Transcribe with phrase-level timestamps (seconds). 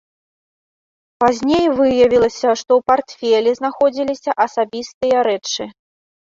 [1.23, 5.63] Пазней выявілася, што ў партфелі знаходзіліся асабістыя рэчы.